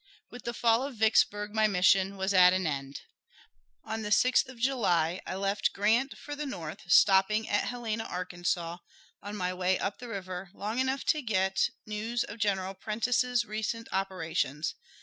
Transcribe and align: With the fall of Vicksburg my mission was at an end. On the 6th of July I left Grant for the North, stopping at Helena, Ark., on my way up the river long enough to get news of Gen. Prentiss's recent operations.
With 0.31 0.45
the 0.45 0.53
fall 0.55 0.81
of 0.81 0.95
Vicksburg 0.95 1.53
my 1.53 1.67
mission 1.67 2.17
was 2.17 2.33
at 2.33 2.53
an 2.53 2.65
end. 2.65 3.01
On 3.83 4.01
the 4.01 4.09
6th 4.09 4.47
of 4.49 4.57
July 4.57 5.21
I 5.27 5.35
left 5.35 5.73
Grant 5.73 6.17
for 6.17 6.35
the 6.35 6.47
North, 6.47 6.91
stopping 6.91 7.47
at 7.47 7.65
Helena, 7.67 8.05
Ark., 8.05 8.33
on 8.33 9.35
my 9.35 9.53
way 9.53 9.77
up 9.77 9.99
the 9.99 10.07
river 10.09 10.49
long 10.55 10.79
enough 10.79 11.03
to 11.03 11.21
get 11.21 11.69
news 11.85 12.23
of 12.23 12.39
Gen. 12.39 12.57
Prentiss's 12.81 13.45
recent 13.45 13.87
operations. 13.91 14.73